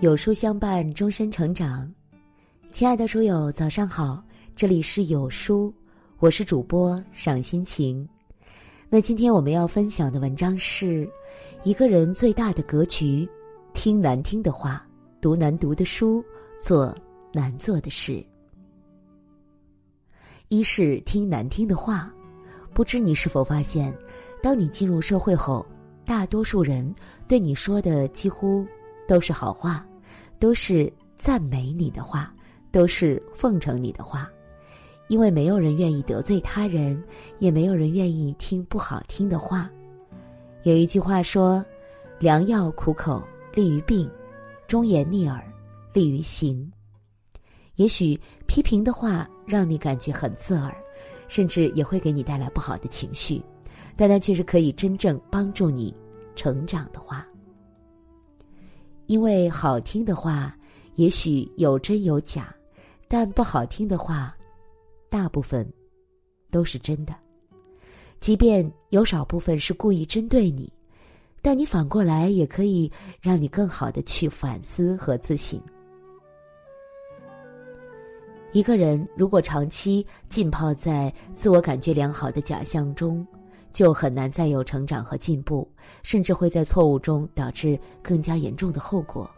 [0.00, 1.86] 有书相伴，终身成长。
[2.72, 4.24] 亲爱的书友，早上好，
[4.56, 5.70] 这里是有书，
[6.20, 8.08] 我是主播赏心情。
[8.88, 11.06] 那今天我们要分享的文章是：
[11.64, 13.28] 一个人最大的格局，
[13.74, 14.82] 听难听的话，
[15.20, 16.24] 读难读的书，
[16.58, 16.96] 做
[17.30, 18.24] 难做的事。
[20.48, 22.10] 一是听难听的话，
[22.72, 23.94] 不知你是否发现，
[24.42, 25.66] 当你进入社会后，
[26.06, 26.90] 大多数人
[27.28, 28.66] 对你说的几乎
[29.06, 29.86] 都是好话。
[30.40, 32.34] 都是赞美你的话，
[32.72, 34.28] 都是奉承你的话，
[35.08, 37.00] 因为没有人愿意得罪他人，
[37.38, 39.70] 也没有人愿意听不好听的话。
[40.62, 41.64] 有一句话说
[42.18, 43.22] ：“良药苦口
[43.54, 44.10] 利于病，
[44.66, 45.44] 忠言逆耳
[45.92, 46.70] 利于行。”
[47.76, 50.74] 也许批评的话让你感觉很刺耳，
[51.28, 53.42] 甚至也会给你带来不好的情绪，
[53.96, 55.94] 但它却是可以真正帮助你
[56.34, 57.26] 成长的话。
[59.10, 60.56] 因为好听的话，
[60.94, 62.54] 也许有真有假，
[63.08, 64.32] 但不好听的话，
[65.08, 65.68] 大部分
[66.48, 67.12] 都是真的。
[68.20, 70.72] 即便有少部分是故意针对你，
[71.42, 72.88] 但你反过来也可以
[73.20, 75.60] 让你更好的去反思和自省。
[78.52, 83.26] 一个人如果长期浸泡在自我感觉良好的假象中，
[83.72, 85.68] 就很难再有成长和进步，
[86.02, 89.30] 甚至会在错误中导致更加严重的后果。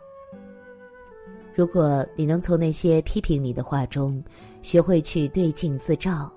[1.55, 4.23] 如果你能从那些批评你的话中，
[4.63, 6.33] 学会去对镜自照，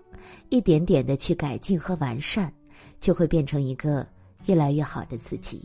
[0.50, 2.52] 一点点的去改进和完善，
[3.00, 4.06] 就会变成一个
[4.46, 5.64] 越来越好的自己。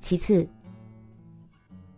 [0.00, 0.44] 其次，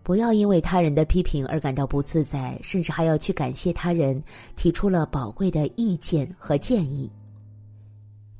[0.02, 4.22] 不要因为他人的批评而感到不自在，甚至还要去感谢他人
[4.55, 7.11] 提出了宝贵的意见和建议。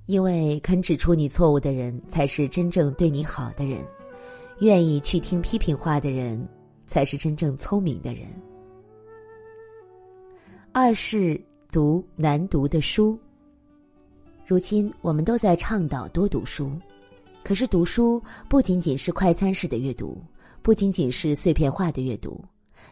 [0.07, 3.81] 因为肯指出你错误的人，才是真正对你好的人；
[4.61, 6.47] 愿意去听批评话的人，
[6.87, 8.27] 才是真正聪明的人。
[10.73, 11.41] 二是
[11.73, 13.19] 读难读的书。
[14.47, 16.71] 如今我们都在倡导多读书，
[17.43, 20.23] 可是读书不仅仅是快餐式的阅读，
[20.61, 22.45] 不仅仅是碎片化的阅读，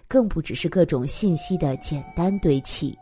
[0.09, 2.97] 更不只是各种信息的简单堆砌。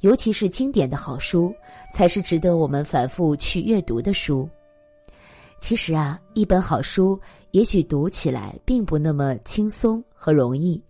[0.00, 1.54] 尤其是经典的好书，
[1.92, 4.48] 才是值得我们反复去阅读的书。
[5.60, 7.18] 其实啊，一本好书
[7.52, 10.82] 也许读起来并不那么轻松和容易，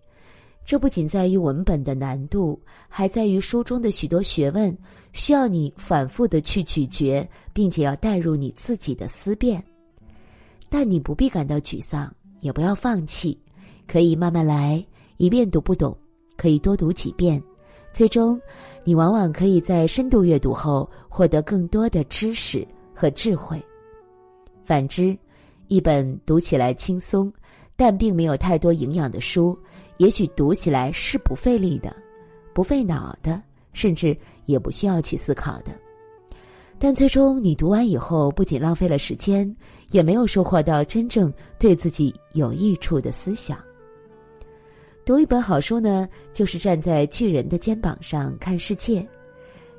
[0.65, 2.59] 这不仅在于文本的难度，
[2.89, 4.77] 还在于书中的许多学问
[5.13, 9.63] 需要你反复的去咀嚼，并且要带入你自己的思辨。
[10.67, 13.39] 但你不必感到沮丧，也不要放弃，
[13.87, 14.85] 可以慢慢来，
[15.15, 15.97] 一遍读不懂，
[16.35, 17.41] 可以多读几遍。
[17.95, 18.37] 最终，
[18.83, 23.57] 你往往可以在深度阅读后获得更多的知识和智慧。
[24.65, 25.17] 反之，
[25.69, 27.31] 一本读起来轻松，
[27.73, 29.57] 但并没有太多营养的书，
[29.95, 31.95] 也许读起来是不费力的、
[32.53, 33.41] 不费脑的，
[33.71, 34.13] 甚至
[34.45, 35.71] 也不需要去思考的。
[36.77, 39.55] 但最终，你读完以后，不仅浪费了时间，
[39.91, 43.57] 也没有收获到真正对自己有益处的思想。
[45.05, 49.05] 读一本好书呢，就是站在巨人的肩膀上看世界；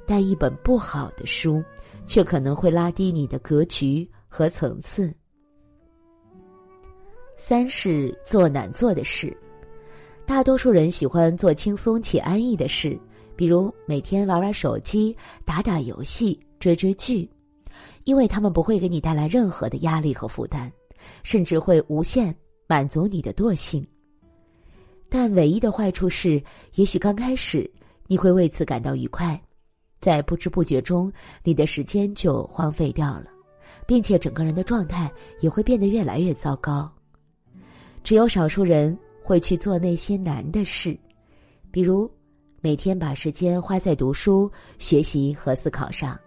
[0.07, 1.61] 但一本不好的书，
[2.07, 5.13] 却可能会拉低你的格局和层次。
[7.37, 9.37] 三是做难做的事，
[10.25, 12.97] 大多数人喜欢做轻松且安逸的事，
[13.35, 15.15] 比如每天玩玩手机、
[15.45, 17.29] 打打游戏、追追剧，
[18.05, 20.71] 因为他们不会给你带来任何的压力和负担，
[21.25, 22.33] 甚至会无限
[22.69, 23.85] 满足你的惰性。
[25.09, 26.43] 但唯一的坏处是，
[26.75, 27.71] 也许刚开始
[28.07, 29.41] 你会为此感到愉快，
[30.01, 31.13] 在不知不觉中，
[31.45, 33.27] 你的时间就荒废掉了，
[33.87, 36.91] 并且整个人的状态也会变得越来越糟糕。
[38.03, 40.97] 只有少数人会去做那些难的事，
[41.71, 42.11] 比如
[42.61, 46.19] 每天把时间花在读书、学习和思考上，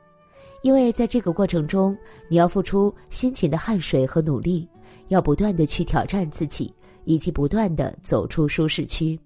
[0.62, 1.98] 因为在这个过程中，
[2.30, 4.68] 你要付出辛勤的汗水和努力，
[5.10, 6.74] 要不断的去挑战自己。
[7.06, 9.19] 以及不断的走出舒适区，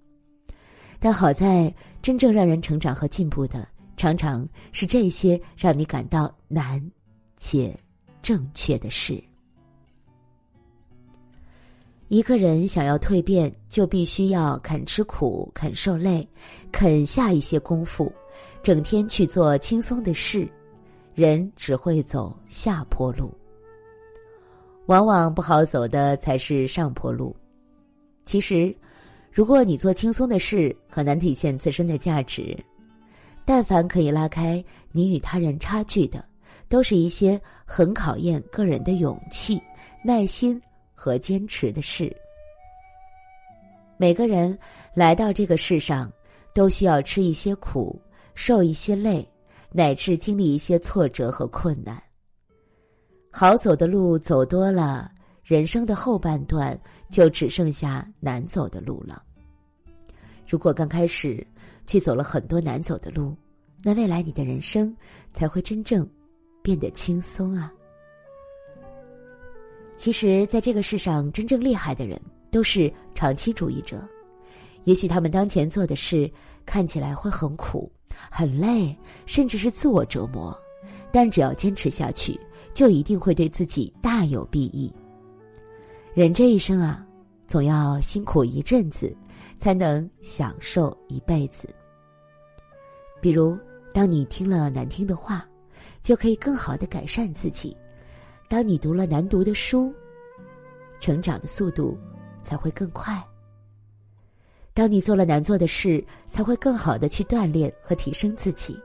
[1.00, 3.68] 但好在真正让人成长和进步的，
[3.98, 6.82] 常常是这些让你感到难
[7.38, 7.78] 且
[8.22, 9.22] 正确的事。
[12.10, 16.28] 一个人想要蜕变，就必须要肯吃苦、肯受累、
[16.72, 18.14] 肯下一些功夫，
[18.62, 20.48] 整天去做轻松的事，
[21.16, 23.34] 人只会走下坡路。
[24.86, 27.36] 往往不好走的才是上坡路。
[28.26, 28.76] 其实，
[29.32, 32.58] 如果你做轻松的事，很难体现自身的价值。
[33.46, 36.24] 但凡可以拉开你与他人差距的，
[36.70, 39.62] 都是一些很考验个人的勇气、
[40.04, 40.62] 耐心
[40.94, 42.16] 和坚持的事。
[43.98, 44.58] 每个人
[44.94, 46.12] 来到这个世上，
[46.54, 48.02] 都需要吃一些苦，
[48.34, 49.28] 受一些累，
[49.72, 52.02] 乃至经历一些挫折和困难。
[53.30, 55.12] 好走的路走多了，
[55.44, 56.80] 人生的后半段
[57.10, 59.22] 就只剩下难走的路了。
[60.48, 61.46] 如果刚开始
[61.86, 63.36] 去走了很多难走的路，
[63.84, 64.96] 那未来你的人生
[65.34, 66.10] 才会真正
[66.62, 67.72] 变得轻松啊！
[69.98, 72.20] 其实，在这个世上，真正厉害的人
[72.50, 74.02] 都是长期主义者。
[74.86, 76.32] 也许他们当前做的事
[76.66, 77.92] 看起来会很苦、
[78.30, 80.58] 很累，甚至是自我折磨，
[81.12, 82.40] 但只要坚持下去，
[82.74, 84.94] 就一定会对自己大有裨益。
[86.14, 87.04] 人这一生啊，
[87.48, 89.12] 总要辛苦一阵子，
[89.58, 91.68] 才能享受一辈子。
[93.20, 93.58] 比如，
[93.92, 95.44] 当你听了难听的话，
[96.04, 97.76] 就可以更好的改善自己。
[98.48, 99.92] 当你读了难读的书，
[101.00, 101.98] 成长的速度
[102.44, 103.20] 才会更快。
[104.72, 108.80] 当你做了难做的事，才会更好的去锻炼和提升自己。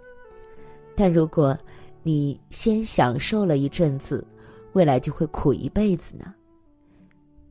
[0.97, 1.55] 但如果
[2.03, 4.27] 你先享受了一阵子，
[4.73, 6.35] 未来就会苦一辈子呢。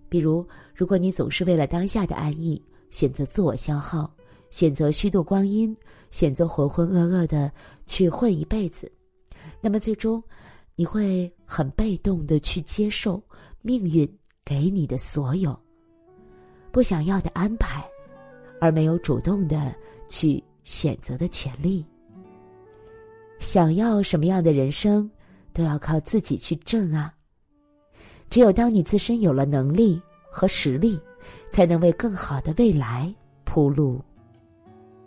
[0.10, 4.12] 比如，如果你总是为了当下的安逸，选择自我消耗，
[4.50, 5.76] 选择虚度光阴，
[6.12, 7.52] 选择浑浑噩噩的
[7.86, 8.92] 去混一辈子，
[9.62, 10.22] 那么最终。
[10.80, 13.20] 你会很被动的去接受
[13.64, 14.08] 命运
[14.46, 15.60] 给你的所有
[16.72, 17.84] 不想要的安排，
[18.62, 19.74] 而没有主动的
[20.08, 21.84] 去选择的权利。
[23.40, 25.10] 想要什么样的人生，
[25.52, 27.12] 都要靠自己去挣啊！
[28.30, 31.00] 只有当你自身有了能力和实力，
[31.50, 33.14] 才能为更好的未来
[33.46, 34.02] 铺路。